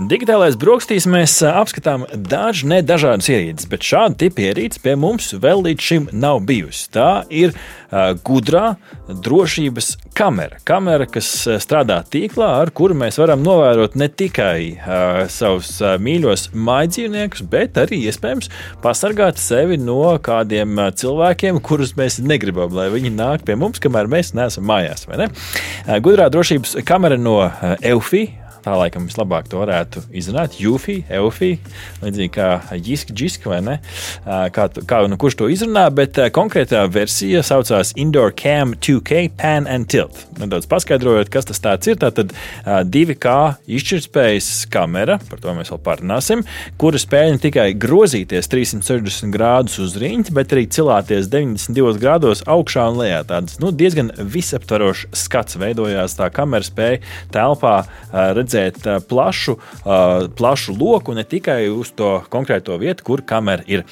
Digitālais 0.00 0.54
brokastīs 0.56 1.04
mēs 1.04 1.34
apskatām 1.44 2.06
dažu 2.16 2.70
ne 2.70 2.78
dažādus 2.80 3.26
ierīces, 3.28 3.66
bet 3.68 3.84
šāda 3.84 4.16
tipa 4.22 4.46
ierīce 4.46 4.80
pie 4.80 4.94
mums 4.96 5.26
vēl 5.36 5.60
līdz 5.66 5.84
šim 5.84 6.06
nav 6.16 6.38
bijusi. 6.48 6.86
Tā 6.94 7.08
ir 7.28 7.52
uh, 7.52 8.14
gudrā 8.24 8.78
drošības 9.10 9.90
kamera. 10.16 10.56
Kamera, 10.64 11.04
kas 11.04 11.28
strādā 11.60 11.98
tīklā, 12.08 12.48
ar 12.62 12.72
kuru 12.72 12.96
mēs 12.96 13.20
varam 13.20 13.44
novērot 13.44 13.98
ne 14.00 14.08
tikai 14.08 14.70
uh, 14.78 15.20
savus 15.28 15.74
uh, 15.84 15.98
mīļos 16.00 16.48
maidzīvniekus, 16.56 17.44
bet 17.52 17.76
arī 17.84 18.00
iespējams 18.08 18.48
pasargāt 18.80 19.36
sevi 19.36 19.76
no 19.76 20.14
kādiem 20.24 20.80
cilvēkiem, 20.96 21.60
kurus 21.60 21.92
mēs 22.00 22.22
negribam, 22.24 22.72
lai 22.72 22.88
viņi 22.96 23.12
nāk 23.20 23.44
pie 23.44 23.60
mums, 23.60 23.84
kamēr 23.84 24.08
mēs 24.08 24.32
neesam 24.32 24.64
mājās. 24.72 25.04
Ne? 25.12 25.28
Gudrā 26.00 26.32
drošības 26.32 26.78
kamera 26.88 27.20
no 27.20 27.42
Eufī 27.84 28.30
Tā 28.60 28.74
laikam 28.76 29.06
vislabāk 29.08 29.48
to 29.48 29.60
varētu 29.62 30.02
izrunāt. 30.12 30.58
Jūfī, 30.60 30.98
Eufī, 31.16 31.54
līdzīgi 32.02 32.32
kā 32.34 32.48
Jiska, 32.76 33.14
Jiska 33.16 33.48
vai 33.48 33.60
ne? 33.64 33.76
Kā, 34.26 34.66
kā 34.68 34.98
nu, 35.08 35.16
kurš 35.20 35.38
to 35.40 35.48
izrunā, 35.48 35.86
bet 35.94 36.18
konkrētā 36.36 36.82
versija 36.92 37.40
saucās 37.46 37.94
Indoor 37.96 38.34
Cam 38.36 38.74
2K 38.76 39.22
Pan 39.40 39.64
and 39.70 39.88
Tilt. 39.88 40.26
Nedaudz 40.36 40.68
paskaidrojot, 40.68 41.30
kas 41.32 41.48
tas 41.48 41.62
ir. 41.88 41.96
Tātad 42.02 42.34
2K 42.66 43.36
izšķirtspējas 43.78 44.50
kamera, 44.72 45.16
par 45.30 45.40
to 45.40 45.56
mēs 45.56 45.72
vēl 45.72 45.80
parunāsim, 45.88 46.44
kura 46.80 47.00
spēj 47.00 47.32
ne 47.32 47.40
tikai 47.40 47.66
grozīties 47.80 48.50
360 48.52 49.32
grādus 49.32 49.78
uz 49.80 49.96
riņķa, 50.00 50.36
bet 50.36 50.52
arī 50.52 50.66
cilāties 50.68 51.32
92 51.32 51.96
grādos 52.02 52.44
augšā 52.44 52.90
un 52.92 53.00
lejā. 53.00 53.24
Tāds 53.32 53.56
nu, 53.62 53.72
diezgan 53.72 54.12
visaptvarošs 54.20 55.08
skats 55.24 55.56
veidojās. 55.60 56.18
Tā 56.20 56.28
kamera 56.34 56.66
spēja 56.66 57.00
telpā 57.32 57.74
redzēt 58.12 58.49
redzēt 58.50 59.06
plašu, 59.08 59.56
plašu 60.36 60.74
loku, 60.78 61.14
ne 61.14 61.24
tikai 61.24 61.68
uz 61.70 61.92
to 61.94 62.20
konkrēto 62.30 62.78
vietu, 62.80 63.04
kur 63.04 63.22
kamera 63.22 63.62
ir 63.66 63.84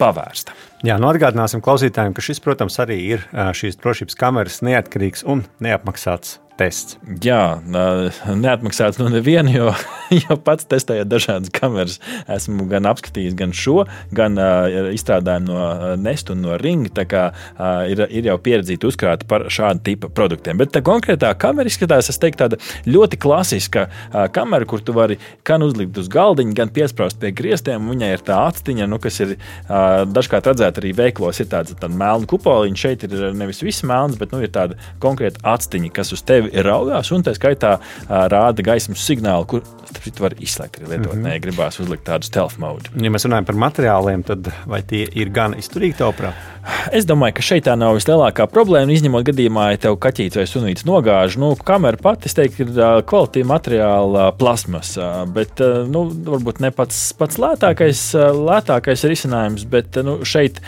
pavērsta. 0.00 0.56
Jā, 0.86 0.98
nu 1.00 1.08
atgādināsim 1.10 1.62
klausītājiem, 1.64 2.14
ka 2.16 2.24
šis, 2.24 2.40
protams, 2.44 2.78
arī 2.82 2.98
ir 3.16 3.28
šīs 3.32 3.80
drošības 3.80 4.18
kameras 4.18 4.62
neatkarīgs 4.64 5.26
un 5.26 5.44
neapmaksāts 5.60 6.38
tests. 6.58 6.96
Jā, 7.22 7.58
neatmaksāts 7.66 8.98
no 9.00 9.08
neviena, 9.12 9.52
jo, 9.52 9.72
jo 10.22 10.36
pats 10.42 10.66
testējot 10.70 11.08
dažādas 11.10 11.52
kameras, 11.54 11.98
esmu 12.32 12.66
gan 12.70 12.88
apskatījis 12.90 13.36
gan 13.38 13.52
šo, 13.56 13.84
gan 14.16 14.38
uh, 14.40 14.90
izstrādājumu 14.96 15.50
no 15.50 15.94
Nest 16.00 16.32
un 16.32 16.42
no 16.44 16.56
Ringa. 16.60 16.92
Tā 16.96 17.06
kā 17.10 17.24
uh, 17.32 17.84
ir, 17.90 18.04
ir 18.08 18.30
jau 18.30 18.38
pieredzīta 18.42 18.88
uzkrāta 18.88 19.28
par 19.28 19.46
šādu 19.52 19.84
tipu 19.86 20.10
produktiem. 20.12 20.58
Bet 20.60 20.72
tā 20.74 20.82
konkrētā 20.86 21.32
kamera 21.40 21.70
izskatās, 21.70 22.10
es 22.12 22.20
teiktu, 22.22 22.44
tāda 22.44 22.60
ļoti 22.88 23.20
klasiska 23.22 23.86
uh, 23.88 24.24
kamera, 24.32 24.68
kur 24.68 24.84
tu 24.84 24.96
vari 24.96 25.18
gan 25.46 25.64
uzlikt 25.66 25.98
uz 26.00 26.10
galdiņa, 26.12 26.56
gan 26.56 26.72
piesprāst 26.74 27.20
pie 27.22 27.32
griestiem. 27.36 27.92
Viņai 27.92 28.12
ir 28.16 28.24
tā 28.26 28.40
atstiņa, 28.48 28.88
nu, 28.90 29.00
kas 29.02 29.20
ir 29.24 29.36
uh, 29.36 30.04
dažkārt 30.08 30.50
redzēta 30.52 30.82
arī 30.82 30.94
veiklos, 30.96 31.40
ir 31.42 31.50
tāds 31.52 31.76
tā 31.76 31.90
melns 31.92 32.28
kupoliņš. 32.32 32.86
Šeit 32.86 33.06
ir 33.08 33.30
nevis 33.36 33.62
viss 33.64 33.84
melns, 33.86 34.18
bet 34.20 34.32
nu, 34.34 34.42
ir 34.44 34.52
tāda 34.54 34.78
konkrēta 35.02 35.42
atstiņa, 35.54 35.92
kas 35.96 36.12
uz 36.14 36.22
tevi 36.26 36.45
tevi 36.46 36.62
raugās, 36.66 37.12
un 37.12 37.24
tā 37.26 37.34
skaitā 37.36 37.76
rāda 38.08 38.64
gaismas 38.64 39.04
signālu, 39.06 39.46
kur 39.46 39.62
citu 40.02 40.22
var 40.22 40.34
izslēgt 40.38 40.80
arī 40.80 40.90
lietotnē, 40.92 41.20
mm 41.20 41.26
-hmm. 41.26 41.42
gribās 41.42 41.80
uzlikt 41.80 42.04
tādu 42.06 42.26
stealth 42.26 42.58
mode. 42.58 42.90
Ja 43.00 43.10
mēs 43.10 43.26
runājam 43.26 43.46
par 43.46 43.54
materiāliem, 43.54 44.22
tad 44.26 44.50
vai 44.66 44.82
tie 44.82 45.06
ir 45.14 45.30
gan 45.30 45.54
izturīgi 45.54 45.98
tavuprāt? 45.98 46.34
Es 46.92 47.06
domāju, 47.06 47.36
ka 47.38 47.42
šeit 47.42 47.66
tā 47.66 47.76
nav 47.78 47.94
vislielākā 47.94 48.46
problēma. 48.50 48.92
Izņemot 48.92 49.26
gadījumā, 49.28 49.70
ja 49.70 49.80
tev 49.86 49.96
kaķītis 50.02 50.40
vai 50.40 50.46
sunītis 50.50 50.86
nogāž, 50.86 51.36
nu, 51.38 51.54
kamera 51.54 51.96
pati, 52.02 52.26
es 52.26 52.34
teiktu, 52.34 52.66
ir 52.66 53.02
kvalitīva 53.06 53.46
materiāla 53.52 54.26
plasmas, 54.38 54.96
bet, 55.34 55.62
nu, 55.86 56.04
varbūt 56.26 56.60
ne 56.60 56.70
pats, 56.74 57.12
pats 57.18 57.38
lētākais, 57.38 58.02
lētākais 58.34 59.04
risinājums, 59.04 59.66
bet, 59.70 60.00
nu, 60.06 60.18
šeit 60.24 60.60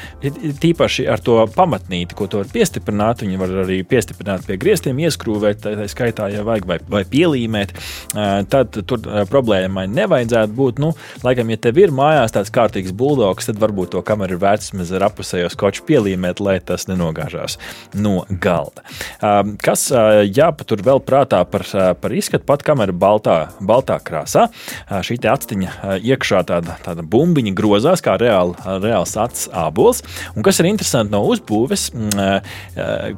tīpaši 0.63 1.09
ar 1.11 1.21
to 1.25 1.41
pamatnīti, 1.57 2.15
ko 2.15 2.27
tu 2.31 2.43
vari 2.43 2.55
piestiprināt, 2.55 3.27
viņi 3.27 3.43
var 3.43 3.57
arī 3.65 3.83
piestiprināt 3.83 4.47
pie 4.47 4.57
griestiem, 4.57 5.03
ieskrūvēt, 5.03 5.68
tā 5.77 5.89
skaitā, 5.91 6.29
ja 6.33 6.45
vajag, 6.47 6.67
vai, 6.69 6.79
vai 6.89 7.03
pielīmēt, 7.09 7.75
tad 8.53 8.79
tur 8.89 9.05
problēmai 9.31 9.87
nevajadzētu 9.93 10.55
būt. 10.57 10.81
Nu, 10.83 10.93
laikam, 11.27 11.51
ja 11.53 11.61
tev 11.69 11.81
ir 11.83 11.95
mājās 11.95 12.35
tāds 12.37 12.53
kārtīgs 12.55 12.95
buldogs, 12.97 13.49
tad 13.51 13.61
varbūt 13.61 13.93
to 13.97 14.03
kameru 14.07 14.37
ir 14.37 14.43
vērts 14.43 14.73
maz 14.79 14.93
ar 14.95 15.09
apusējo 15.09 15.51
skoču 15.53 15.85
pielīmēt, 15.89 16.43
lai 16.45 16.59
tas 16.65 16.89
nenogāžās 16.91 17.59
no 17.99 18.23
galda. 18.31 18.85
Kas 19.65 19.89
jāpatur 19.91 20.83
vēl 20.87 21.03
prātā 21.05 21.43
par, 21.49 21.67
par 22.01 22.15
izskatu, 22.17 22.47
pat 22.49 22.65
kamera 22.67 22.95
baltā, 22.95 23.39
baltā 23.61 23.99
krāsā. 24.05 24.49
Šī 24.89 25.19
atstiņa 25.29 25.99
iekšā 25.99 26.45
tāda, 26.49 26.79
tāda 26.85 27.03
bumbiņa 27.03 27.53
grozās 27.59 28.03
kā 28.05 28.17
reāli, 28.21 28.55
reāls 28.83 29.17
acis 29.19 29.49
ābols. 29.53 30.03
Un 30.37 30.47
kas 30.47 30.61
ir 30.61 30.69
interesanti 30.71 31.13
no 31.13 31.25
uzbūves, 31.29 31.89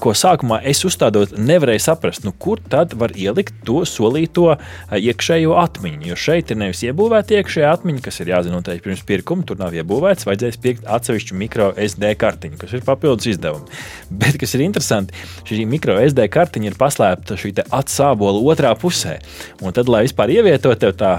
ko 0.01 0.15
sākumā 0.17 0.61
es 0.71 0.83
uzstādot, 0.87 1.37
nevarēju 1.39 1.83
saprast, 1.85 2.25
nu, 2.27 2.33
kur 2.41 2.61
tad 2.73 2.95
var 2.99 3.15
ielikt 3.19 3.55
to 3.67 3.83
solīto 3.89 4.55
iekšējo 4.97 5.57
atmiņu. 5.61 6.09
Jo 6.11 6.19
šeit 6.19 6.53
ir 6.53 6.61
nevis 6.61 6.83
iebūvēta 6.87 7.37
iekšējā 7.39 7.73
atmiņa, 7.77 8.05
kas 8.07 8.21
ir 8.23 8.33
jāzina 8.33 8.59
noteikti 8.59 8.87
pirms 8.89 9.05
pirkuma, 9.07 9.47
tur 9.47 9.61
nav 9.61 9.77
iebūvēts, 9.77 10.27
vajadzēs 10.29 10.61
pirkt 10.63 10.89
atsevišķu 10.91 11.39
micro 11.41 11.71
SD 11.77 12.15
kartiņu, 12.21 12.59
kas 12.61 12.75
ir 12.77 12.85
papildus 12.87 13.29
izdevumi. 13.35 13.81
Bet, 14.23 14.39
kas 14.41 14.57
ir 14.57 14.65
interesanti, 14.65 15.17
šī 15.49 15.67
micro 15.69 15.99
SD 16.03 16.27
kartiņa 16.33 16.73
ir 16.73 16.79
paslēpta 16.81 17.39
šī 17.41 17.55
atsābola 17.67 18.41
otrā 18.53 18.73
pusē. 18.79 19.19
Un 19.61 19.77
tad, 19.77 19.91
lai 19.93 20.05
vispār 20.07 20.33
ievietotu 20.35 20.93
tā 21.01 21.13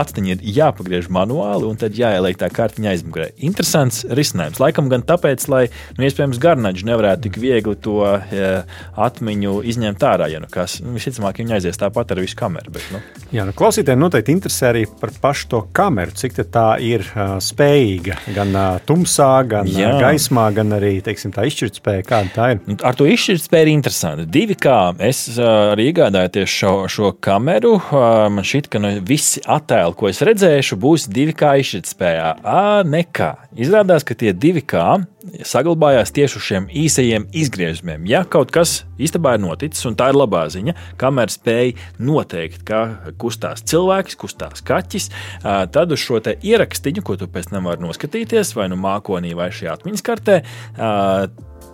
atmiņa, 0.00 0.38
ir 0.38 0.58
jāpagriež 0.58 1.10
manuāli 1.12 1.68
un 1.68 1.78
tad 1.80 1.96
jāieliek 1.98 2.38
tā 2.40 2.48
kartiņa 2.54 2.94
aizmugurē. 2.94 3.30
Interesants 3.44 4.04
risinājums. 4.08 4.60
Laikam 4.62 4.88
gan 4.92 5.04
tāpēc, 5.06 5.44
lai, 5.52 5.66
nu, 5.98 6.06
iespējams, 6.08 6.40
garnaģi 6.42 6.88
nevarētu 6.88 7.26
tik 7.28 7.38
viegli 7.42 7.76
to 7.84 8.00
ja, 8.32 8.62
atmiņu 9.08 9.60
izņemt 9.68 10.04
ārā, 10.08 10.30
ja 10.32 10.37
nu 10.42 10.48
kas, 10.52 10.78
nu, 10.84 10.94
visticamāk, 10.96 11.40
viņi 11.42 11.56
aizies 11.58 11.80
tāpat 11.80 12.14
ar 12.14 12.20
visu 12.22 12.36
kameru. 12.38 12.72
Bet, 12.74 12.86
nu. 12.94 13.00
Jā, 13.34 13.44
nu, 13.48 13.54
klausītājiem 13.56 14.02
noteikti 14.02 14.34
interesē 14.36 14.70
arī 14.72 14.84
par 15.00 15.12
pašu 15.22 15.48
to 15.52 15.62
kameru, 15.76 16.14
cik 16.18 16.38
tā 16.52 16.66
ir 16.84 17.04
uh, 17.08 17.36
spējīga 17.42 18.18
gan 18.36 18.54
uh, 18.54 18.78
tumsā, 18.86 19.30
gan 19.48 19.68
Jā. 19.70 19.94
uh, 19.94 20.02
gaismā, 20.02 20.48
gan 20.56 20.74
arī 20.78 20.98
teiksim, 21.04 21.32
tā 21.34 21.46
izšķirtspēja. 21.48 22.06
Kāda 22.08 22.34
tā 22.34 22.48
ir? 22.54 22.62
Ar 22.86 22.96
to 22.98 23.08
izšķirtspēju 23.10 23.66
ir 23.66 23.72
interesanti. 23.72 24.28
Divi 24.38 24.56
kā 24.58 24.78
es 25.04 25.24
uh, 25.34 25.74
arī 25.74 25.90
iegādājos 25.92 26.54
šo, 26.60 26.74
šo 26.92 27.12
kameru, 27.24 27.76
uh, 27.80 28.26
man 28.32 28.46
šķiet, 28.46 28.70
ka 28.72 28.82
nu, 28.82 28.94
visi 29.08 29.42
attēli, 29.44 29.96
ko 29.98 30.10
es 30.10 30.22
redzēšu, 30.26 30.78
būs 30.80 31.08
divi 31.12 31.36
kā 31.38 31.56
izšķirtspējā. 31.62 32.32
Ā, 32.42 32.64
nekā. 32.88 33.32
Izrādās, 33.58 34.06
ka 34.06 34.16
tie 34.18 34.34
divi 34.36 34.64
kā 34.66 34.98
saglabājās 35.46 36.12
tieši 36.16 36.38
uz 36.38 36.46
šiem 36.46 36.68
īsajiem 36.84 37.26
izgriezumiem. 37.36 38.06
Ja 38.10 38.24
kaut 38.28 38.52
kas 38.54 38.82
istabā 39.00 39.36
ir 39.36 39.44
noticis, 39.44 39.84
un 39.88 39.96
tā 39.98 40.10
ir 40.12 40.18
labā 40.18 40.46
ziņa, 40.52 40.74
kamēr 41.00 41.32
spēj 41.32 41.74
noteikt, 42.02 42.64
kā 42.68 42.84
kustās 43.20 43.62
cilvēks, 43.68 44.18
kustās 44.20 44.64
kaķis, 44.66 45.10
tad 45.44 45.94
uz 45.94 46.02
šo 46.02 46.22
ierakstiņu, 46.22 47.04
ko 47.06 47.18
tu 47.20 47.28
pēc 47.30 47.52
tam 47.52 47.68
vari 47.70 47.84
noskatīties, 47.84 48.56
vai 48.58 48.70
nu 48.72 48.80
mākonī, 48.80 49.36
vai 49.38 49.52
šajā 49.54 49.78
atmiņas 49.78 50.04
kartē, 50.06 50.40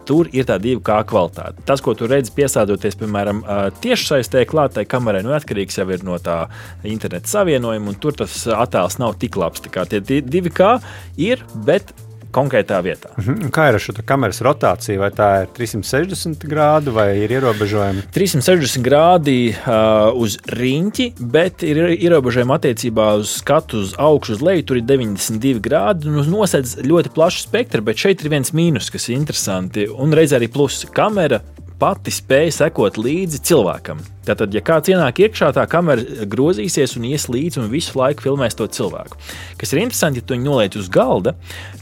tur 0.04 0.28
ir 0.36 0.44
tā 0.44 0.58
divu 0.60 0.82
kā 0.84 0.98
kvalitāte. 1.08 1.62
Tas, 1.64 1.80
ko 1.80 1.94
tu 1.96 2.04
redzi, 2.10 2.32
piesādoties, 2.36 2.96
piemēram, 3.00 3.40
tiešsaistē 3.80 4.44
klātai 4.50 4.84
kamerai, 4.88 5.22
nu, 5.24 5.32
atkarīgs 5.36 5.80
jau 5.80 5.86
ir 5.88 6.04
no 6.04 6.18
tā 6.20 6.42
interneta 6.84 7.30
savienojuma, 7.32 7.94
un 7.94 8.00
tur 8.00 8.16
tas 8.20 8.36
attēls 8.52 8.98
nav 9.00 9.16
tik 9.22 9.38
labs. 9.40 9.64
Tā 9.64 9.72
kā 9.72 9.86
tie 9.88 10.02
divi 10.04 10.52
kā 10.52 10.76
ir, 11.16 11.40
bet 11.64 11.94
konkrētā 12.34 12.80
vietā. 12.84 13.12
Uh 13.18 13.26
-huh. 13.26 13.50
Kā 13.54 13.68
ir 13.68 13.78
ar 13.78 13.80
šo 13.80 13.94
kameras 14.04 14.40
rotāciju? 14.42 14.98
Vai 14.98 15.10
tā 15.10 15.28
ir 15.42 15.48
360 15.58 16.44
grādi 16.50 16.92
vai 16.92 17.08
ir 17.18 17.30
ierobežojumi? 17.30 18.02
360 18.14 18.82
grādi 18.82 19.54
uh, 19.54 20.12
uz 20.14 20.38
riņķi, 20.46 21.12
bet 21.20 21.62
ir 21.62 21.76
ierobežojumi 21.98 22.54
attiecībā 22.58 23.16
uz 23.18 23.36
skatu 23.40 23.78
uz 23.78 23.94
augšu, 23.98 24.32
uz 24.32 24.40
leju. 24.42 24.62
Tur 24.62 24.76
ir 24.76 24.82
92 24.82 25.60
grādi 25.60 26.08
un 26.08 26.30
nosedz 26.30 26.76
ļoti 26.82 27.14
plašu 27.14 27.46
spektru, 27.48 27.82
bet 27.82 27.96
šeit 27.96 28.24
ir 28.24 28.30
viens 28.30 28.52
mīnus, 28.52 28.90
kas 28.90 29.08
ir 29.08 29.16
interesanti. 29.16 29.88
Un 29.88 30.12
reizē 30.12 30.36
arī 30.36 30.48
plusi. 30.48 30.86
Kamera 30.86 31.40
pati 31.80 32.12
spēja 32.14 32.52
sekot 32.60 32.98
līdzi 33.00 33.40
cilvēkam. 33.50 34.02
Tātad, 34.24 34.54
ja 34.54 34.62
kāds 34.64 34.90
ienāk 34.92 35.20
iekšā, 35.26 35.50
tā 35.56 35.66
kamera 35.70 36.26
grozīsies 36.30 36.96
un 36.98 37.08
ies 37.10 37.28
līdzi 37.28 37.60
un 37.62 37.70
visu 37.72 37.98
laiku 37.98 38.28
filmēs 38.28 38.56
to 38.58 38.68
cilvēku. 38.70 39.20
Kas 39.60 39.74
ir 39.74 39.82
interesanti, 39.82 40.22
ja 40.22 40.26
tu 40.26 40.36
viņu 40.36 40.48
noliec 40.48 40.78
uz 40.80 40.88
galda, 40.92 41.34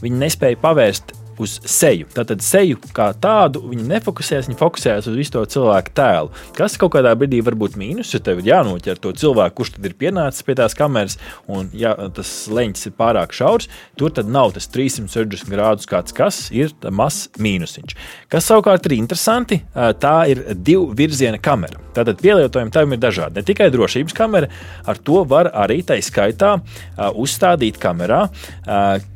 viņi 0.03 0.23
nespēja 0.25 0.59
pavērst 0.63 1.15
uz 1.41 1.55
seju. 1.65 2.07
Tātad 2.13 2.43
seju 2.45 2.77
kā 2.93 3.09
tādu 3.17 3.61
viņi 3.71 3.87
nefokusēs, 3.89 4.49
viņi 4.49 4.59
fokusēs 4.59 5.07
uz 5.09 5.17
visu 5.17 5.33
to 5.37 5.43
cilvēku 5.55 5.93
tēlu. 5.97 6.31
Kas 6.57 6.77
kaut 6.81 6.93
kādā 6.95 7.13
brīdī 7.17 7.39
var 7.45 7.57
būt 7.59 7.77
mīnus, 7.79 8.11
ja 8.13 8.21
tev 8.23 8.41
ir 8.41 8.51
jānoķer 8.51 9.01
to 9.01 9.13
cilvēku, 9.17 9.55
kurš 9.61 9.75
tad 9.77 9.87
ir 9.89 9.95
pienācis 9.99 10.45
pie 10.45 10.57
tās 10.59 10.75
kameras, 10.77 11.17
un 11.47 11.71
ja 11.77 11.95
tas 12.15 12.31
leņķis 12.53 12.89
ir 12.89 12.95
pārāk 12.99 13.33
šaurs, 13.33 13.69
tur 13.99 14.13
tad 14.13 14.29
nav 14.29 14.53
tas 14.57 14.69
360 14.73 15.49
grādus 15.53 15.89
kāds, 15.89 16.13
kas 16.15 16.47
ir 16.53 16.73
mazs 16.91 17.29
mīnusiņš. 17.41 17.97
Kas 18.31 18.49
savukārt 18.49 18.85
ir 18.89 18.97
interesanti, 18.99 19.61
tā 19.73 20.15
ir 20.31 20.43
divu 20.57 20.91
virziena 20.97 21.41
kamera. 21.41 21.81
Tātad 21.93 22.21
pielietojumi 22.21 22.73
tam 22.73 22.93
ir 22.95 23.01
dažādi. 23.01 23.37
Ne 23.37 23.45
tikai 23.45 23.69
drošības 23.73 24.15
kamera, 24.17 24.49
ar 24.89 24.97
to 24.97 25.21
var 25.29 25.51
arī 25.65 25.81
tā 25.85 25.99
skaitā 26.01 26.55
uzstādīt 27.13 27.77
kamerā, 27.81 28.25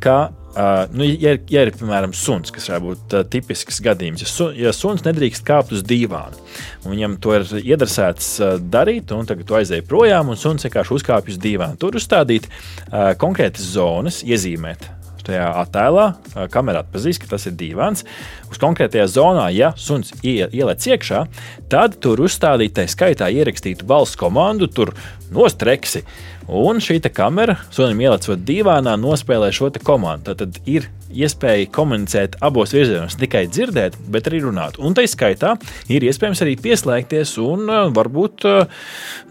ka 0.04 0.18
Uh, 0.58 0.88
nu, 0.90 1.06
ja, 1.06 1.36
ir, 1.36 1.42
ja 1.54 1.62
ir, 1.68 1.70
piemēram, 1.78 2.16
suns, 2.18 2.50
kas 2.50 2.66
var 2.72 2.82
būt 2.82 3.14
uh, 3.14 3.22
tipisks 3.30 3.78
gadījums, 3.86 4.24
ja, 4.24 4.30
su, 4.32 4.48
ja 4.58 4.72
suns 4.74 5.04
nedrīkst 5.06 5.46
kāpt 5.46 5.76
uz 5.78 5.84
dīvāna, 5.86 6.34
un 6.82 6.96
viņam 6.96 7.20
to 7.22 7.36
ir 7.38 7.46
iedrasēts 7.62 8.32
uh, 8.42 8.56
darīt, 8.58 9.14
un 9.14 9.30
tagad 9.30 9.46
tu 9.46 9.60
aizēji 9.60 9.86
projām, 9.86 10.34
un 10.34 10.40
suns 10.42 10.66
vienkārši 10.66 10.98
uzkāpj 10.98 11.36
uz 11.36 11.42
dīvāna. 11.46 11.78
Tur 11.78 12.02
uzstādīt 12.02 12.50
uh, 12.50 13.12
konkrētas 13.22 13.70
zonas, 13.78 14.24
iezīmēt 14.26 14.97
tajā 15.28 15.48
attēlā 15.64 16.08
kamera 16.54 16.84
atpazīst, 16.86 17.22
ka 17.24 17.32
tas 17.36 17.48
ir 17.50 17.56
dīvains. 17.60 18.06
Uz 18.52 18.62
konkrētajā 18.62 19.08
zonā, 19.12 19.48
ja 19.56 19.74
suns 19.80 20.14
ielēc 20.24 20.90
iekšā, 20.94 21.24
tad 21.72 22.00
tur 22.04 22.24
uzstādīt, 22.26 22.76
tā 22.78 22.88
skaitā 22.90 23.30
ierakstītu 23.34 23.88
balss 23.88 24.20
komandu, 24.20 24.70
tur 24.72 24.96
nostreksi. 25.36 26.06
Un 26.48 26.80
šī 26.80 27.02
kamera, 27.12 27.58
sunim 27.76 28.06
ielicot 28.06 28.46
dīvānā, 28.48 28.96
nospēlē 29.00 29.52
šo 29.52 29.70
komandu. 29.84 30.36
Tad 30.40 30.62
ir 30.66 30.88
iespēja 31.14 31.68
komunicēt 31.74 32.38
abos 32.44 32.74
virzienos, 32.76 33.16
ne 33.18 33.26
tikai 33.26 33.46
dzirdēt, 33.52 33.98
bet 34.12 34.28
arī 34.30 34.42
runāt. 34.44 34.78
Un 34.80 34.96
tā 34.98 35.06
izskaitā 35.08 35.56
ir 35.92 36.06
iespējams 36.08 36.42
arī 36.44 36.56
pieslēgties 36.62 37.36
un 37.44 37.68
uh, 37.70 37.84
varbūt, 37.96 38.46
uh, 38.48 38.68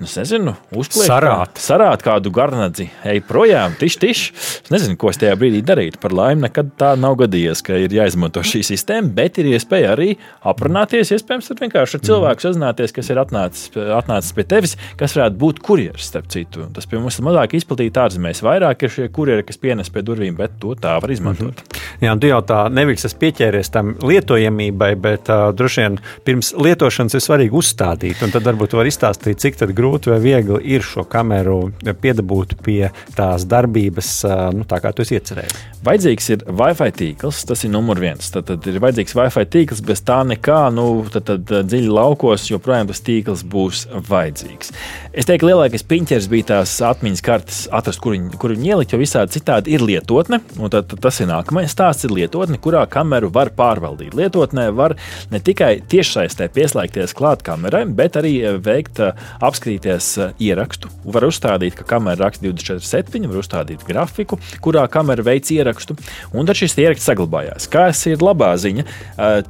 nu, 0.00 0.08
nezinu, 0.08 0.56
uzplēst 0.76 1.10
sarāt. 1.10 1.60
sarāt 1.60 2.04
kādu 2.06 2.32
garnadzi, 2.34 2.88
ej 3.06 3.22
projām, 3.28 3.76
tiš, 3.80 3.98
tiš. 4.02 4.24
Es 4.66 4.72
nezinu, 4.72 4.96
ko 5.00 5.12
es 5.12 5.20
tajā 5.20 5.36
brīdī 5.38 5.62
darītu. 5.66 6.00
Par 6.02 6.14
laimi, 6.16 6.46
nekad 6.46 6.72
tā 6.80 6.92
nav 7.00 7.18
gadījies, 7.22 7.62
ka 7.66 7.78
ir 7.80 7.94
jāizmanto 7.94 8.42
šī 8.46 8.62
sistēma, 8.66 9.12
bet 9.16 9.40
ir 9.42 9.50
iespēja 9.52 9.92
arī 9.94 10.14
aprunāties, 10.46 11.12
iespējams, 11.16 11.52
ar 11.52 11.62
vienkārši 11.64 11.98
ar 11.98 12.04
cilvēku 12.10 12.46
sazināties, 12.46 12.94
kas 12.96 13.12
ir 13.12 13.22
atnācis, 13.22 13.70
atnācis 13.96 14.36
pie 14.36 14.46
tevis, 14.48 14.76
kas 15.00 15.16
varētu 15.18 15.40
būt 15.42 15.62
kurjeris, 15.66 16.10
starp 16.10 16.30
citu. 16.32 16.68
Tas 16.76 16.88
pie 16.88 17.00
mums 17.00 17.20
ir 17.20 17.28
mazāk 17.28 17.56
izplatīts 17.58 18.02
ārzemēs. 18.06 18.44
Vairāk 18.46 18.86
ir 18.86 18.94
šie 18.98 19.10
kurjeri, 19.12 19.46
kas 19.46 19.60
pienes 19.62 19.92
pie 19.92 20.04
durvīm, 20.06 20.36
bet 20.38 20.58
to 20.62 20.74
tā 20.78 20.96
var 21.02 21.12
izmantot. 21.12 21.54
Mm 21.54 21.62
-hmm. 21.62 21.75
Jā, 22.02 22.14
tu 22.20 22.30
jau 22.30 22.40
tā 22.46 22.66
nevis 22.72 23.06
esi 23.08 23.18
pieķēries 23.20 23.72
tam 23.74 23.94
lietojamībai, 24.02 24.92
bet 25.00 25.30
uh, 25.32 25.48
droši 25.56 25.84
vien 25.84 25.98
pirms 26.26 26.52
lietošanas 26.56 27.16
ir 27.16 27.24
svarīgi 27.24 27.56
uzstādīt. 27.56 28.20
Tad 28.20 28.44
varbūt 28.46 28.76
var 28.76 28.88
izstāstīt, 28.88 29.40
cik 29.42 29.58
grūti 29.76 30.12
vai 30.12 30.20
viegli 30.22 30.60
ir 30.76 30.84
šo 30.84 31.06
kameru 31.08 31.72
piedabūt 32.02 32.56
pie 32.64 32.90
tās 33.16 33.46
darbības, 33.48 34.12
uh, 34.28 34.36
nu, 34.56 34.66
tā 34.68 34.80
kā 34.82 34.92
tu 34.94 35.04
esi 35.06 35.18
iecerējis. 35.18 35.56
Vajadzīgs 35.86 36.30
ir 36.34 36.44
Wi-Fi 36.58 36.90
tīkls, 36.98 37.44
tas 37.46 37.62
ir 37.64 37.70
numur 37.72 38.00
viens. 38.02 38.30
Tad, 38.34 38.48
tad 38.48 38.66
ir 38.66 38.80
vajadzīgs 38.82 39.14
Wi-Fi 39.16 39.46
tīkls, 39.52 39.82
bez 39.86 40.02
tā 40.06 40.20
nekā, 40.26 40.60
nu, 40.74 40.86
tad, 41.12 41.28
tad 41.28 41.68
dziļi 41.70 41.92
laukos 41.92 42.48
joprojām 42.50 42.90
tas 42.90 43.02
tīkls 43.06 43.44
būs 43.46 43.86
vajadzīgs. 44.08 44.72
Es 45.16 45.28
teiktu, 45.28 45.48
lielākais 45.50 45.86
piņķers 45.88 46.28
bija 46.32 46.50
tās 46.52 46.74
atmiņas 46.84 47.24
kartes, 47.24 47.60
atrast, 47.74 48.02
kur 48.04 48.16
viņi, 48.16 48.34
kur 48.40 48.54
viņi 48.54 48.72
ielikt, 48.72 48.94
jo 48.94 49.00
visādi 49.00 49.38
citādi 49.38 49.74
ir 49.76 49.84
lietotne, 49.86 50.40
un 50.58 50.72
tad, 50.72 50.88
tad 50.90 51.02
tas 51.06 51.20
ir 51.22 51.30
nākamais 51.30 51.65
stāsts 51.70 52.06
ir 52.06 52.14
lietotne, 52.14 52.58
kurā 52.62 52.84
kameru 52.90 53.30
var 53.34 53.50
pārvaldīt. 53.56 54.14
Lietotnē 54.16 54.68
var 54.76 54.96
ne 55.32 55.40
tikai 55.42 55.80
tiešsaistē 55.90 56.48
pieslēgties 56.54 57.14
klāt 57.16 57.44
kamerai, 57.46 57.84
bet 57.98 58.18
arī 58.20 58.34
eh, 58.40 58.58
veikt 58.62 59.00
eh, 59.02 59.16
apskatīties 59.44 60.10
eh, 60.20 60.34
ierakstu. 60.48 60.90
Var 61.16 61.26
uzstādīt, 61.28 61.76
ka 61.78 61.86
kamera 61.96 62.26
raksta 62.26 62.46
24,7, 62.48 63.26
var 63.30 63.40
uzstādīt 63.42 63.84
grafiku, 63.86 64.38
kurā 64.64 64.86
kamera 64.92 65.24
veic 65.26 65.50
ierakstu, 65.54 65.96
un 66.36 66.48
tad 66.48 66.58
šis 66.58 66.76
ieraksts 66.82 67.08
saglabājās. 67.10 67.68
Kas 67.72 68.02
ir 68.10 68.24
labā 68.24 68.52
ziņa? 68.60 68.84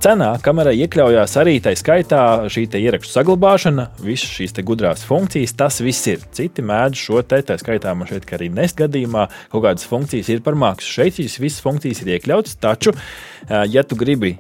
Cenā 0.02 0.30
kamerai 0.44 0.76
iekļaujās 0.84 1.36
arī 1.40 1.56
tā 1.64 1.72
skaitā 1.78 2.22
šī 2.52 2.66
ierakstu 2.76 3.14
saglabāšana, 3.14 3.88
visas 4.04 4.32
šīs 4.36 4.56
gudrās 4.66 5.04
funkcijas, 5.06 5.54
tas 5.58 5.80
viss 5.84 6.06
ir. 6.10 6.22
Citi 6.36 6.64
mēdz 6.66 7.00
šo 7.06 7.22
te, 7.26 7.40
tā 7.46 7.56
skaitā 7.60 7.94
man 7.96 8.08
šeit, 8.10 8.28
arī 8.36 8.48
nest 8.52 8.78
gadījumā 8.78 9.26
kaut 9.52 9.64
kādas 9.64 9.86
funkcijas 9.88 10.30
ir 10.32 10.42
par 10.44 10.58
maksu. 10.58 10.90
Šeit 10.98 11.20
šīs 11.20 11.38
visas 11.42 11.62
funkcijas 11.64 12.02
ir 12.02 12.05
iekļauts. 12.14 12.56
Taču, 12.62 12.92
ja 13.70 13.82
tu 13.86 13.98
gribi 13.98 14.34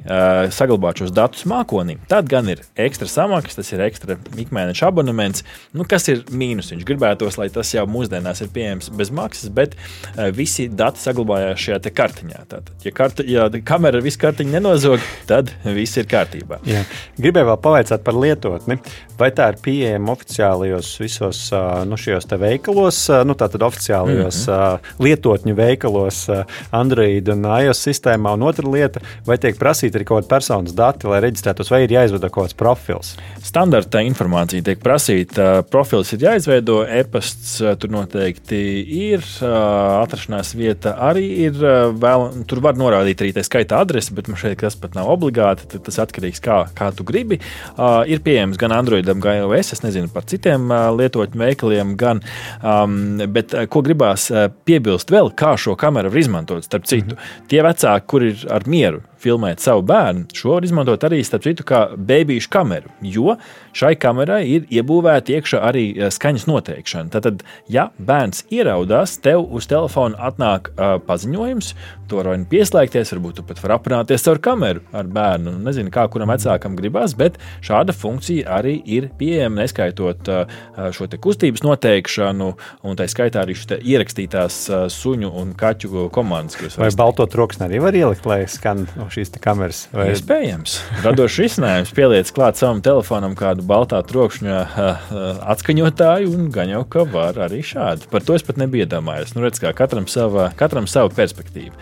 saglabāt 0.54 1.02
šos 1.02 1.12
datus 1.14 1.44
mākonī, 1.48 1.98
tad 2.10 2.28
gan 2.30 2.48
ir 2.52 2.62
ekstra 2.86 3.08
samaksa, 3.10 3.60
tas 3.60 3.72
ir 3.72 3.82
ekstra 3.86 4.16
ikmēneša 4.38 4.90
abonements, 4.90 5.44
nu, 5.76 5.86
kas 5.88 6.08
ir 6.12 6.24
mīnus. 6.30 6.72
Viņš 6.72 6.86
gribētos, 6.88 7.38
lai 7.40 7.48
tas 7.54 7.72
jau 7.74 7.86
mūsdienās 7.90 8.42
ir 8.44 8.52
pieejams 8.54 8.90
bez 8.96 9.12
maksas, 9.14 9.52
bet 9.54 9.76
visi 10.36 10.68
dati 10.68 11.02
saglabājās 11.02 11.62
šajā 11.66 11.94
kartiņā. 11.96 12.44
Tātad, 12.50 12.72
ja, 12.84 12.94
karta, 12.96 13.26
ja 13.26 13.48
kamera 13.66 14.02
visu 14.04 14.20
kartiņu 14.22 14.56
nenozog, 14.56 15.04
tad 15.28 15.52
viss 15.64 15.98
ir 16.00 16.08
kārtībā. 16.10 16.60
Jā. 16.68 16.84
Gribēju 17.20 17.50
vēl 17.50 17.60
pavaicāt 17.62 18.04
par 18.06 18.18
lietotni. 18.18 18.80
Vai 19.16 19.30
tā 19.32 19.48
ir 19.52 19.60
pieejama 19.64 20.12
oficiālajos 20.12 20.90
visos 21.00 21.38
nu, 21.88 21.96
šajos 22.00 22.28
veikalos, 22.36 22.98
nu, 23.24 23.36
tātad 23.38 23.64
oficiālajos 23.64 24.42
mm 24.44 24.52
-hmm. 24.52 24.90
lietotņu 25.06 25.54
veikalos, 25.56 26.26
Android 26.70 27.28
un 27.32 27.45
iOS 27.46 27.82
sistēmā? 27.88 28.34
Un 28.36 28.46
otra 28.48 28.68
lieta, 28.70 29.02
vai 29.26 29.38
tiek 29.42 29.58
prasīta 29.60 30.00
arī 30.00 30.08
kaut 30.08 30.24
kāda 30.24 30.32
personas 30.34 30.74
dati, 30.76 31.08
lai 31.10 31.22
reģistrētos, 31.24 31.70
vai 31.72 31.84
ir 31.84 31.94
jāizveido 31.96 32.30
kaut 32.30 32.48
kāds 32.48 32.58
profils? 32.58 33.14
Standarta 33.46 34.02
informācija 34.04 34.64
tiek 34.66 34.82
prasīta, 34.82 35.62
profils 35.70 36.12
ir 36.16 36.26
jāizveido, 36.26 36.82
e-pasts 37.00 37.60
tur 37.80 37.94
noteikti 37.94 38.60
ir, 39.12 39.24
atrašanās 39.40 40.54
vieta 40.58 40.96
arī 41.08 41.26
ir. 41.46 41.62
Vēl, 41.96 42.26
tur 42.48 42.60
var 42.64 42.76
norādīt 42.78 43.22
arī 43.22 43.32
tā 43.36 43.44
skaita 43.46 43.78
adresi, 43.80 44.14
bet 44.16 44.28
man 44.28 44.40
šeit 44.40 44.60
tas 44.60 44.76
pat 44.80 44.96
nav 44.98 45.08
obligāti. 45.12 45.78
Tas 45.86 46.00
atkarīgs 46.02 46.42
kā, 46.42 46.64
kā 46.76 46.90
tu 46.96 47.04
gribi. 47.06 47.38
Ir 48.10 48.22
pieejams 48.24 48.58
gan 48.60 48.74
Android 48.74 48.96
Androidam, 48.96 49.20
gan 49.20 49.36
iOS. 49.36 49.72
Es 49.72 49.82
nezinu 49.84 50.08
par 50.12 50.24
citiem 50.28 50.70
lietotņu 50.96 51.40
veikaliem, 51.40 51.94
gan, 51.98 52.22
um, 52.62 53.18
bet 53.32 53.54
ko 53.70 53.82
gribās 53.84 54.28
piebilst 54.66 55.10
vēl, 55.12 55.32
kā 55.36 55.54
šo 55.60 55.76
kameru 55.78 56.10
var 56.12 56.22
izmantot. 56.22 56.64
Starp 56.64 56.86
citu, 56.86 57.14
mm 57.14 57.18
-hmm. 57.18 57.35
Tie 57.50 57.62
vecāki, 57.66 58.06
kur 58.06 58.26
ir 58.26 58.46
ar 58.52 58.66
mieru 58.70 59.02
filmēt 59.22 59.62
savu 59.64 59.84
bērnu, 59.86 60.26
šo 60.36 60.56
var 60.56 60.66
izmantot 60.66 61.04
arī, 61.06 61.22
starp 61.24 61.46
citu, 61.46 61.66
kā 61.66 61.86
bērnu 61.96 62.50
kameru. 62.52 62.92
Jo 63.04 63.36
šai 63.76 63.94
kamerai 64.00 64.42
ir 64.48 64.66
iebūvēta 64.72 65.34
iekšā 65.36 65.60
arī 65.68 65.86
eh, 65.94 66.10
skaņas 66.12 66.46
noteikšana. 66.48 67.12
Tad, 67.12 67.42
ja 67.72 67.88
bērns 67.98 68.44
ieraudās, 68.52 69.18
tev 69.24 69.46
uz 69.56 69.68
telefona 69.70 70.18
atnāk 70.28 70.70
uh, 70.72 70.96
paziņojums, 71.06 71.72
to 72.10 72.20
var 72.20 72.44
pieslēgties, 72.50 73.10
varbūt 73.14 73.42
pat 73.48 73.60
var 73.64 73.76
aprunāties 73.76 74.26
ar 74.30 74.40
kameru 74.42 74.82
ar 74.96 75.08
bērnu. 75.10 75.56
Nezinu, 75.66 75.90
kā 75.94 76.06
kuram 76.12 76.30
vecākam 76.32 76.76
gribās, 76.78 77.16
bet 77.18 77.38
šāda 77.64 77.94
funkcija 77.96 78.46
arī 78.58 78.76
ir 78.96 79.08
pieejama, 79.18 79.62
neskaitot 79.62 80.30
uh, 80.32 80.60
šo 80.94 81.08
kustības 81.22 81.64
noteikšanu, 81.66 82.50
un 82.86 82.98
tā 82.98 83.08
skaitā 83.10 83.42
arī 83.44 83.56
ierakstītās 83.56 84.60
uh, 84.70 84.86
suņu 84.92 85.32
un 85.40 85.52
kaķu 85.58 86.08
komandas. 86.14 86.78
Vai 86.78 86.92
balto 86.96 87.26
troksni 87.30 87.66
arī 87.68 87.82
var 87.82 87.96
ielikt, 87.98 88.26
lai 88.28 88.44
skan 88.50 88.86
no 89.06 89.12
šīs 89.14 89.30
kameras? 89.42 89.86
Vai... 89.94 90.10
Iespējams. 90.12 90.76
Radošs 91.04 91.38
risinājums 91.44 91.92
pieliec 91.94 92.30
klāt 92.34 92.58
savam 92.58 92.82
telefonam 92.84 93.36
kādu 93.38 93.64
baltā 93.66 94.00
trokšņa 94.06 94.58
atskaņotāju, 95.54 96.32
un 96.34 96.50
gan 96.54 96.70
jau 96.72 96.82
ka 96.90 97.06
var 97.10 97.38
arī 97.46 97.62
šādi. 97.66 98.08
Par 98.10 98.24
to 98.26 98.36
es 98.36 98.44
pat 98.46 98.58
nebiju 98.60 98.86
iedomājies. 98.86 99.34
Nu, 99.36 99.44
redz, 99.44 99.60
kā 99.62 99.72
katram 99.76 100.08
sava, 100.10 100.48
katram 100.58 100.88
sava 100.90 101.12
perspektīva. 101.14 101.74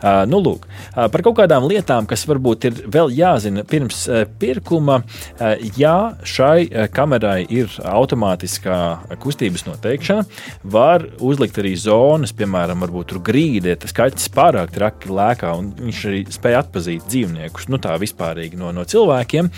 Uh, 0.00 0.22
nu, 0.30 0.40
lūk, 0.42 0.66
uh, 0.66 1.06
par 1.12 1.24
kaut 1.26 1.38
kādām 1.42 1.66
lietām, 1.68 2.08
kas 2.10 2.24
varbūt 2.28 2.68
ir 2.68 2.80
vēl 2.90 3.12
jāzina 3.14 3.64
pirms 3.68 4.02
uh, 4.08 4.22
pirkuma, 4.40 5.00
uh, 5.02 5.54
ja 5.78 6.14
šai 6.24 6.66
uh, 6.68 6.86
kamerai 6.92 7.42
ir 7.52 7.72
automātiskā 7.84 8.80
kustības 9.20 9.66
noteikšana, 9.68 10.26
var 10.72 11.06
uzlikt 11.20 11.60
arī 11.60 11.74
zonas, 11.80 12.34
piemēram, 12.36 12.80
varbūt 12.86 13.12
tur 13.12 13.22
grīdē, 13.26 13.76
tas 13.82 13.94
kaķis 13.96 14.30
pārāk 14.34 14.72
traki 14.74 15.12
lēkā, 15.12 15.52
un 15.58 15.72
viņš 15.80 16.02
arī 16.10 16.24
spēja 16.32 16.62
atpazīt 16.70 17.06
dzīvniekus, 17.10 17.66
nu 17.70 17.80
tā 17.82 17.96
vispārīgi 18.00 18.58
no, 18.60 18.70
no 18.74 18.86
cilvēkiem, 18.88 19.50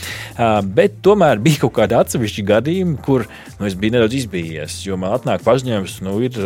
bet 0.72 0.98
tomēr 1.04 1.40
bija 1.42 1.62
kaut 1.66 1.76
kādi 1.76 1.96
atsevišķi 1.98 2.44
gadījumi, 2.48 2.96
kur 3.04 3.26
nu, 3.58 3.66
es 3.68 3.76
biju 3.76 3.96
nedaudz 3.98 4.16
izbījies. 4.22 4.80
Jo 4.86 4.96
man 5.00 5.12
atnāk 5.18 5.44
paziņojums, 5.44 5.98
ka 5.98 6.06
nu, 6.06 6.16
ir, 6.24 6.38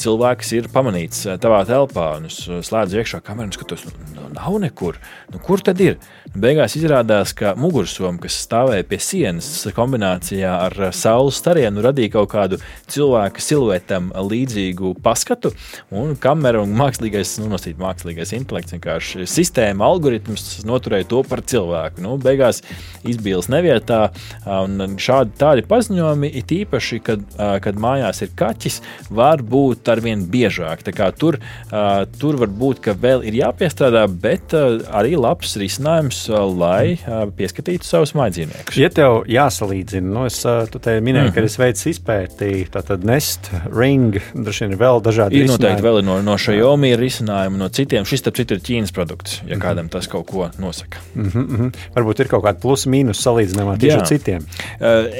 cilvēks 0.00 0.52
ir 0.56 0.70
pamanīts 0.72 1.26
tavā 1.42 1.62
telpā, 1.68 2.08
un 2.20 2.30
es 2.30 2.40
slēdzu 2.46 3.02
iekšā 3.02 3.20
kameru 3.26 3.50
un 3.50 3.56
skatos, 3.56 3.84
nu, 3.90 4.08
nu, 4.16 4.28
nav 4.36 4.56
nekur. 4.62 5.00
Nu, 5.32 5.40
kur 5.42 5.62
tad 5.64 5.82
ir? 5.84 5.98
Nu, 6.32 6.40
beigās 6.46 6.76
izrādās, 6.78 7.34
ka 7.36 7.52
mugursoma, 7.60 8.20
kas 8.22 8.38
stāvēja 8.46 8.86
pie 8.88 9.00
sienas, 9.02 9.50
kombinācijā 9.76 10.54
ar 10.66 10.88
saules 10.96 11.38
starienu, 11.42 11.84
radīja 11.84 12.16
kaut 12.16 12.32
kādu 12.32 12.60
cilvēka 12.92 13.42
siluetam 13.44 14.12
līdzīgu 14.16 14.96
paskatu, 15.04 15.52
un 15.92 16.16
kamera 16.20 16.62
un 16.64 16.72
mākslīgais, 16.78 17.36
nu, 17.42 17.50
nosīt 17.52 17.80
mākslīgais 17.80 18.34
intelekts 18.36 18.76
vienkārši 18.76 19.26
sistēma 19.30 19.65
sistēma, 19.66 19.86
algoritms 19.86 20.64
noturēja 20.66 21.08
to 21.10 21.22
par 21.26 21.42
cilvēku. 21.42 22.02
Nu, 22.02 22.16
beigās 22.18 22.62
izbīles 23.06 23.48
nevietā, 23.48 24.10
un 24.46 24.96
šādi 24.98 25.36
tādi 25.38 25.64
paziņojumi, 25.66 26.30
it 26.34 26.52
īpaši, 26.52 27.00
kad, 27.02 27.22
kad 27.62 27.76
mājās 27.76 28.22
ir 28.22 28.30
kaķis, 28.36 28.80
var 29.10 29.42
būt 29.42 29.88
arvien 29.88 30.26
biežāk. 30.26 30.84
Tur, 31.18 31.38
tur 32.18 32.38
var 32.40 32.48
būt, 32.48 32.82
ka 32.84 32.94
vēl 32.94 33.24
ir 33.26 33.38
jāpiestrādā, 33.42 34.06
bet 34.08 34.54
arī 34.54 35.16
labs 35.16 35.56
risinājums, 35.56 36.26
lai 36.56 36.96
pieskatītu 37.36 37.86
savus 37.86 38.14
mājdzīvniekus. 38.16 38.78
Ja 38.78 38.90
tev 38.90 39.24
jāsalīdzina, 39.30 40.06
nu 40.06 40.26
es 40.26 40.40
te 40.42 40.98
minēju, 41.00 41.30
mm 41.30 41.30
-hmm. 41.30 41.34
ka 41.34 41.40
mhm. 41.40 41.46
es 41.46 41.58
veicu 41.58 41.88
izpēti, 41.90 42.66
tad 42.70 43.04
Nest, 43.04 43.50
Ring, 43.72 44.18
droši 44.34 44.64
vien 44.64 44.76
ir 44.76 44.80
vēl 44.80 45.02
dažādi. 45.02 45.42
Ir 45.42 45.50
noteikti 45.50 45.82
vēl 45.82 46.02
no, 46.04 46.20
no 46.22 46.36
Xiaomi 46.38 46.92
ir 46.94 47.00
risinājumi, 47.00 47.58
no 47.58 47.68
citiem. 47.68 48.04
Šis, 48.04 48.20
starp 48.22 48.36
citu, 48.36 48.56
ir 48.56 48.64
Ķīnas 48.66 48.92
produkts, 48.94 49.40
ja 49.46 49.55
mm 49.56 49.60
-hmm. 49.60 49.66
kādam 49.66 49.88
tas 49.88 50.06
kaut 50.06 50.26
ko 50.26 50.50
nosaka. 50.58 50.98
Mm 51.14 51.30
-hmm. 51.30 51.72
Varbūt 51.96 52.20
ir 52.20 52.28
kaut 52.28 52.44
kāda 52.44 52.60
plusa 52.60 52.90
mīnus 52.90 53.22
salīdzinājumā 53.26 53.78
tieši 53.78 53.96
ar 53.96 54.06
citiem. 54.06 54.46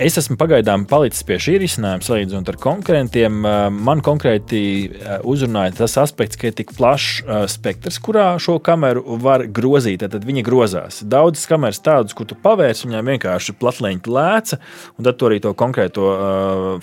Es 0.00 0.18
esmu 0.18 0.36
pagaidām 0.36 0.86
palicis 0.86 1.22
pie 1.22 1.36
šī 1.36 1.58
risinājuma, 1.58 2.02
salīdzinot 2.02 2.48
ar 2.48 2.56
konkurentiem. 2.56 3.32
Man 3.70 4.00
konkrēti 4.00 4.90
uzrunāja 5.22 5.76
tas 5.76 5.96
aspekts, 5.96 6.36
ka 6.36 6.46
ir 6.46 6.52
tik 6.52 6.72
plašs 6.76 7.22
spektrs, 7.46 7.98
kurā 7.98 8.38
šo 8.38 8.58
kameru 8.58 9.18
var 9.18 9.46
grozīt. 9.46 10.08
Tad 10.10 10.24
viņi 10.24 10.42
grozās. 10.42 11.02
Daudzas 11.04 11.46
kameras 11.46 11.80
tādas, 11.80 12.14
kur 12.14 12.26
tu 12.26 12.34
pavērsi, 12.34 12.86
viņām 12.88 13.06
vienkārši 13.12 13.52
platleņķa 13.52 14.10
lēca, 14.10 14.58
un 14.98 15.04
tad 15.04 15.16
tu 15.16 15.26
arī 15.26 15.40
to 15.40 15.54
konkrēto, 15.54 16.04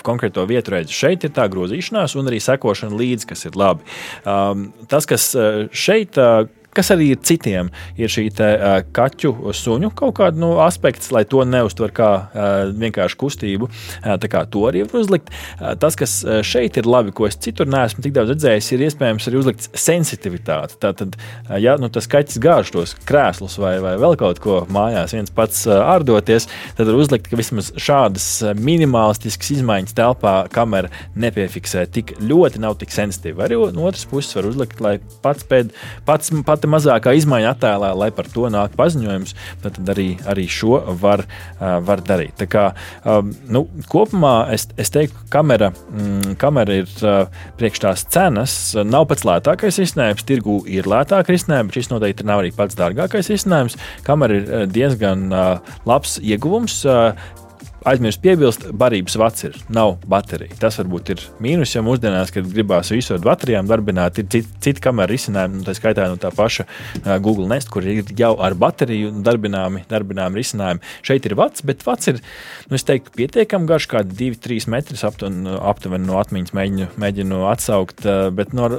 konkrēto 0.03 0.45
vietu 0.45 0.71
redzi. 0.71 0.93
Šeit 0.93 1.23
ir 1.23 1.29
tā 1.29 1.47
grozīšanās 1.51 2.15
un 2.15 2.27
arī 2.27 2.39
sekošana 2.39 2.95
līdzi, 2.95 3.27
kas 3.27 3.45
ir 3.45 3.55
labi. 3.55 3.81
Tas, 4.87 5.05
kas 5.05 5.35
šeit 5.71 6.17
kas 6.75 6.91
arī 6.93 7.11
ir 7.13 7.21
citiem, 7.25 7.69
ir 7.99 8.11
šī 8.11 8.27
te, 8.37 8.49
uh, 8.57 8.77
kaķu 8.95 9.53
suņu 9.55 9.91
kaut 9.97 10.15
kāda 10.19 10.39
nu, 10.41 10.53
aspekts, 10.63 11.11
lai 11.13 11.23
to 11.29 11.43
neuztver 11.47 11.93
kā 11.95 12.09
uh, 12.17 12.51
vienkārši 12.79 13.19
kustību. 13.19 13.69
Uh, 13.69 14.15
tā 14.21 14.29
kā 14.31 14.43
to 14.49 14.65
arī 14.69 14.85
var 14.87 15.03
uzlikt. 15.03 15.31
Uh, 15.59 15.73
tas, 15.79 15.97
kas 15.99 16.15
šeit 16.47 16.79
ir 16.79 16.89
labi, 16.89 17.13
ko 17.15 17.27
es 17.29 17.37
citur 17.41 17.69
neesmu 17.69 18.03
tik 18.05 18.15
daudz 18.15 18.33
redzējis, 18.33 18.71
ir 18.75 18.85
iespējams 18.87 19.29
arī 19.29 19.39
uzlikt 19.41 19.69
sensitivitāti. 19.77 20.79
Tātad, 20.83 21.17
uh, 21.17 21.55
ja 21.61 21.75
nu, 21.81 21.91
tas 21.93 22.09
kaķis 22.11 22.41
gāž 22.43 22.73
tos 22.75 22.95
krēslus 23.07 23.59
vai, 23.61 23.75
vai 23.83 23.95
vēl 24.01 24.17
kaut 24.19 24.41
ko 24.43 24.61
mājās, 24.73 25.15
viens 25.15 25.33
pats 25.33 25.65
uh, 25.69 25.81
ārdoties, 25.93 26.49
tad 26.77 26.89
var 26.89 27.01
uzlikt, 27.03 27.31
vismaz 27.33 27.71
šādas 27.79 28.27
minimalistiskas 28.57 29.53
izmaiņas 29.57 29.97
telpā 29.97 30.35
kamera 30.53 30.91
nepiefiksē 31.19 31.85
tik 31.93 32.15
ļoti, 32.23 32.61
nav 32.63 32.77
tik 32.81 32.93
sensitīva. 32.93 33.47
Arī 33.47 33.59
no 33.75 33.87
otras 33.89 34.05
puses 34.09 34.33
var 34.37 34.47
uzlikt, 34.49 34.81
lai 34.83 34.97
pats 35.23 35.45
pēc 35.49 35.73
pats, 36.07 36.31
pats 36.45 36.62
pati 36.63 36.71
mazākā 36.71 37.13
izmaiņa 37.19 37.51
attēlā, 37.53 37.91
lai 37.97 38.09
par 38.15 38.27
to 38.31 38.47
nāk 38.51 38.75
paziņojums, 38.79 39.35
tad 39.63 39.89
arī, 39.91 40.15
arī 40.29 40.45
šo 40.47 40.79
var, 40.99 41.25
var 41.59 42.03
darīt. 42.05 42.37
Tā 42.39 42.47
kā, 42.47 42.63
nu, 43.51 43.65
kopumā 43.91 44.49
es, 44.55 44.67
es 44.79 44.91
teiktu, 44.93 45.17
ka 45.25 45.39
kamera, 45.39 45.73
mm, 45.73 46.37
kamera 46.39 46.79
ir 46.83 46.89
priekš 47.59 47.83
tās 47.83 48.05
cenas. 48.13 48.55
Nav 48.87 49.09
pats 49.11 49.25
lētākais 49.27 49.81
risinājums, 49.81 50.23
tirgu 50.27 50.61
ir 50.71 50.87
lētāk 50.87 51.31
risinājums, 51.33 51.71
bet 51.71 51.81
šis 51.81 51.91
noteikti 51.91 52.27
nav 52.27 52.43
arī 52.43 52.53
pats 52.55 52.79
dārgākais 52.79 53.31
risinājums. 53.33 53.77
Kamera 54.07 54.39
ir 54.39 54.67
diezgan 54.71 55.27
labs 55.89 56.19
ieguvums 56.23 56.83
aizmirst 57.89 58.21
piebilst, 58.23 58.65
barības 58.79 59.15
vats 59.19 59.45
ir, 59.47 59.57
nav 59.73 59.97
baterija. 60.09 60.55
Tas 60.61 60.77
varbūt 60.79 61.11
ir 61.13 61.23
mīnus, 61.43 61.73
ja 61.75 61.83
mūsdienās, 61.85 62.31
kad 62.33 62.47
gribās 62.49 62.91
visu 62.93 63.15
ar 63.17 63.23
baterijām 63.23 63.67
darbināt, 63.69 64.19
ir 64.21 64.29
citi, 64.31 64.49
citi 64.63 64.83
kameru 64.83 65.13
risinājumi, 65.13 65.59
nu, 65.59 65.67
tā 65.67 65.75
skaitā 65.77 66.07
no 66.11 66.19
tā 66.21 66.31
paša 66.33 66.65
Google 67.23 67.47
Nest, 67.51 67.71
kur 67.73 67.85
ir 67.87 68.07
jau 68.17 68.33
ar 68.43 68.55
bateriju 68.59 69.11
darbināmi, 69.25 69.83
darbināmi 69.91 70.41
risinājumi. 70.41 70.83
Šeit 71.05 71.27
ir 71.27 71.35
vats, 71.39 71.65
bet 71.65 71.83
vats 71.85 72.11
ir, 72.11 72.21
nu, 72.69 72.77
es 72.79 72.87
teiktu, 72.87 73.13
pietiekami 73.17 73.69
garš, 73.69 73.89
kā 73.91 74.03
2-3 74.07 74.69
metrus 74.73 75.03
aptuveni, 75.07 75.57
aptuveni 75.59 76.07
no 76.07 76.19
atmiņas 76.21 76.55
mēģinu, 76.57 76.89
mēģinu 77.03 77.43
atsaukt, 77.51 78.07
bet 78.37 78.55
no, 78.57 78.69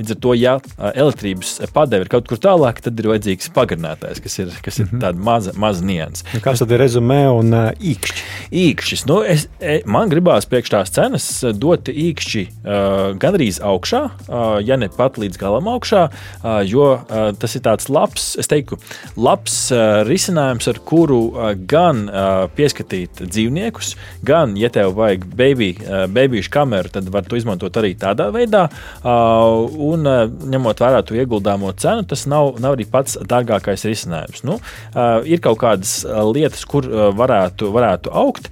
līdz 0.00 0.16
ar 0.16 0.22
to, 0.24 0.36
ja 0.38 0.56
elektrības 0.92 1.58
padeve 1.76 2.06
ir 2.06 2.12
kaut 2.12 2.28
kur 2.30 2.40
tālāk, 2.42 2.80
tad 2.84 2.98
ir 3.00 3.10
vajadzīgs 3.12 3.52
pagarinātājs, 3.56 4.22
kas 4.24 4.40
ir, 4.42 4.52
kas 4.64 4.80
ir 4.80 4.88
mm 4.88 4.96
-hmm. 4.96 5.04
tāda 5.04 5.28
maza, 5.30 5.52
maza 5.56 5.84
nianses. 5.84 6.24
Kāds 6.44 6.62
tad 6.62 6.72
ir 6.72 6.80
rezumē 6.80 7.22
un 7.32 7.52
īkšķi? 7.76 8.26
Īkšķis. 8.54 9.04
Nu, 9.08 9.20
es, 9.26 9.46
e, 9.60 9.80
man 9.88 10.10
gribās 10.12 10.46
priekš 10.48 10.72
tās 10.72 10.92
cenas 10.94 11.26
dot 11.56 11.90
īkšķi 11.90 12.42
uh, 12.46 13.14
gandrīz 13.20 13.58
augšā, 13.64 14.02
uh, 14.06 14.44
ja 14.64 14.78
ne 14.80 14.88
pat 14.92 15.18
līdz 15.20 15.40
galam 15.40 15.68
augšā, 15.70 16.06
uh, 16.08 16.60
jo 16.66 16.88
uh, 16.96 17.30
tas 17.38 17.56
ir 17.58 17.64
tāds 17.66 17.90
labs, 17.92 18.28
es 18.40 18.50
teiktu, 18.50 18.78
labs 19.18 19.56
uh, 19.74 20.02
risinājums, 20.08 20.68
ar 20.70 20.80
kuru 20.86 21.20
uh, 21.30 21.50
gan 21.68 22.06
uh, 22.08 22.46
pieskatīt 22.56 23.24
dzīvniekus, 23.24 23.94
gan, 24.26 24.56
ja 24.60 24.70
tev 24.72 24.94
vajag 24.98 25.26
baby, 25.36 25.72
uh, 25.82 26.04
babīšu 26.10 26.52
kameru, 26.54 26.92
tad 26.92 27.10
var 27.12 27.26
to 27.26 27.38
izmantot 27.38 27.76
arī 27.80 27.94
tādā 27.98 28.28
veidā. 28.34 28.66
Uh, 29.02 29.66
un 29.90 30.06
uh, 30.06 30.24
ņemot 30.26 30.82
vērā 30.82 31.02
to 31.06 31.18
ieguldāmo 31.18 31.72
cenu, 31.80 32.06
tas 32.08 32.26
nav, 32.30 32.56
nav 32.62 32.76
arī 32.76 32.86
pats 32.90 33.18
dārgākais 33.26 33.86
risinājums. 33.88 34.44
Nu, 34.46 34.58
uh, 34.60 35.26
ir 35.26 35.42
kaut 35.44 35.60
kādas 35.62 35.98
lietas, 36.06 36.64
kur 36.68 36.86
uh, 36.88 37.08
varētu, 37.16 37.70
varētu 37.74 38.12
augt 38.14 38.35
augt. 38.36 38.50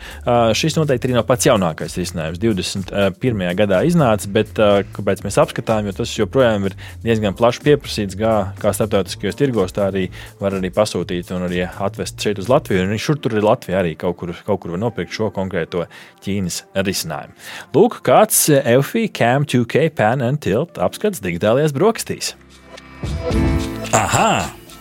Šis 0.56 0.76
noteikti 0.78 1.08
arī 1.08 1.16
nav 1.18 1.26
pats 1.28 1.46
jaunākais 1.46 1.96
risinājums. 1.98 2.40
21. 2.42 3.44
gadā 3.58 3.82
iznāca, 3.86 4.30
bet 4.32 4.54
kāpēc 4.96 5.24
mēs 5.24 5.38
apskatām, 5.42 5.88
jo 5.88 5.94
tas 5.96 6.12
joprojām 6.16 6.68
ir 6.70 6.76
diezgan 7.04 7.36
plaši 7.36 7.64
pieprasīts, 7.64 8.18
kā, 8.18 8.34
kā 8.60 8.72
starptautiskajos 8.76 9.38
tirgos, 9.38 9.74
tā 9.76 9.88
arī 9.90 10.06
var 10.40 10.56
arī 10.58 10.72
pasūtīt 10.74 11.32
un 11.36 11.46
arī 11.48 11.64
atvest 11.66 12.20
šeit 12.20 12.40
uz 12.42 12.50
Latviju. 12.52 12.86
Un 12.88 13.00
šur 13.00 13.20
tur 13.20 13.36
ir 13.36 13.46
Latvija 13.46 13.82
arī 13.82 13.94
kaut 14.00 14.18
kur, 14.20 14.34
kaut 14.46 14.62
kur 14.64 14.74
var 14.74 14.82
nopirkt 14.86 15.14
šo 15.14 15.30
konkrēto 15.34 15.86
Ķīnas 16.24 16.62
risinājumu. 16.86 17.36
Lūk, 17.76 18.00
kāds 18.06 18.46
EFI 18.60 19.08
Cam 19.14 19.46
2K 19.48 19.88
Pan 19.94 20.24
and 20.24 20.42
Tilt 20.44 20.80
apskats 20.80 21.22
digitālajās 21.24 21.76
brokastīs. 21.76 22.34
Aha! 23.94 24.63